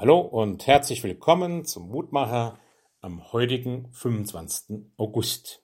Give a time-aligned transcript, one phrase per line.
[0.00, 2.58] Hallo und herzlich willkommen zum Mutmacher
[3.02, 4.86] am heutigen 25.
[4.96, 5.62] August.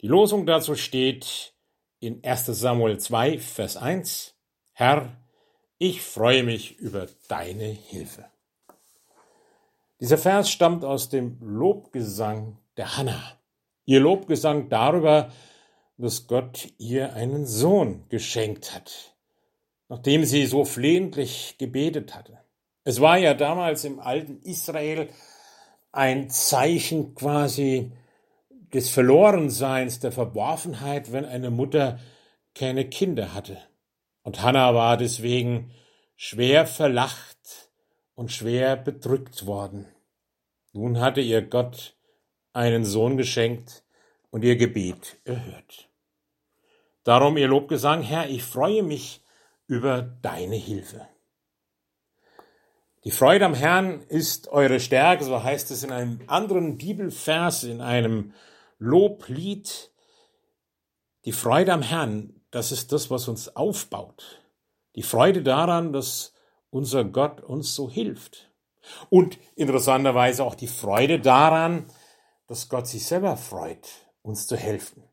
[0.00, 1.52] Die Losung dazu steht
[1.98, 4.36] in 1 Samuel 2, Vers 1.
[4.70, 5.20] Herr,
[5.78, 8.26] ich freue mich über deine Hilfe.
[9.98, 13.40] Dieser Vers stammt aus dem Lobgesang der Hannah.
[13.86, 15.32] Ihr Lobgesang darüber,
[15.96, 19.16] dass Gott ihr einen Sohn geschenkt hat,
[19.88, 22.45] nachdem sie so flehentlich gebetet hatte.
[22.86, 25.08] Es war ja damals im alten Israel
[25.90, 27.90] ein Zeichen quasi
[28.48, 31.98] des Verlorenseins, der Verworfenheit, wenn eine Mutter
[32.54, 33.58] keine Kinder hatte.
[34.22, 35.72] Und Hannah war deswegen
[36.14, 37.72] schwer verlacht
[38.14, 39.88] und schwer bedrückt worden.
[40.72, 41.96] Nun hatte ihr Gott
[42.52, 43.82] einen Sohn geschenkt
[44.30, 45.90] und ihr Gebet erhört.
[47.02, 49.24] Darum ihr Lobgesang, Herr, ich freue mich
[49.66, 51.08] über deine Hilfe.
[53.06, 57.80] Die Freude am Herrn ist eure Stärke, so heißt es in einem anderen Bibelvers, in
[57.80, 58.32] einem
[58.80, 59.92] Loblied.
[61.24, 64.42] Die Freude am Herrn, das ist das, was uns aufbaut.
[64.96, 66.34] Die Freude daran, dass
[66.70, 68.50] unser Gott uns so hilft.
[69.08, 71.86] Und interessanterweise auch die Freude daran,
[72.48, 73.88] dass Gott sich selber freut,
[74.22, 75.04] uns zu helfen.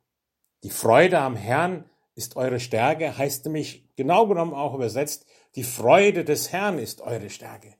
[0.63, 6.25] Die Freude am Herrn ist eure Stärke, heißt nämlich genau genommen auch übersetzt, die Freude
[6.25, 7.75] des Herrn ist eure Stärke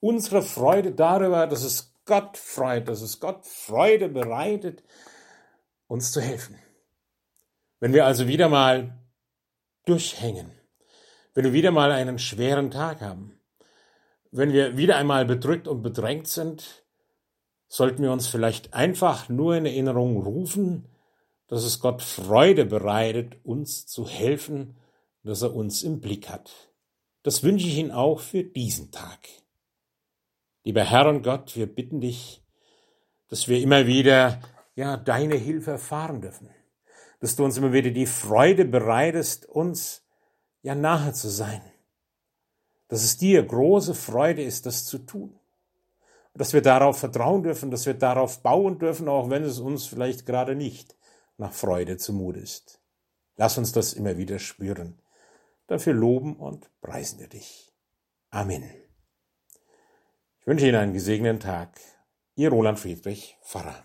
[0.00, 4.82] unsere Freude darüber, dass es Gott freut, dass es Gott Freude bereitet,
[5.86, 6.58] uns zu helfen.
[7.80, 8.98] Wenn wir also wieder mal
[9.84, 10.50] durchhängen,
[11.34, 13.38] wenn wir wieder mal einen schweren Tag haben,
[14.30, 16.84] wenn wir wieder einmal bedrückt und bedrängt sind,
[17.68, 20.88] sollten wir uns vielleicht einfach nur in Erinnerung rufen,
[21.46, 24.76] dass es Gott Freude bereitet, uns zu helfen,
[25.22, 26.50] dass er uns im Blick hat.
[27.22, 29.28] Das wünsche ich Ihnen auch für diesen Tag.
[30.68, 32.44] Lieber Herr und Gott, wir bitten dich,
[33.28, 34.38] dass wir immer wieder,
[34.74, 36.50] ja, deine Hilfe erfahren dürfen.
[37.20, 40.04] Dass du uns immer wieder die Freude bereitest, uns,
[40.60, 41.62] ja, nahe zu sein.
[42.88, 45.40] Dass es dir große Freude ist, das zu tun.
[46.34, 49.86] Und dass wir darauf vertrauen dürfen, dass wir darauf bauen dürfen, auch wenn es uns
[49.86, 50.96] vielleicht gerade nicht
[51.38, 52.78] nach Freude zumut ist.
[53.38, 55.00] Lass uns das immer wieder spüren.
[55.66, 57.72] Dafür loben und preisen wir dich.
[58.28, 58.87] Amen
[60.48, 61.78] wünsche Ihnen einen gesegneten Tag.
[62.34, 63.84] Ihr Roland Friedrich, Pfarrer.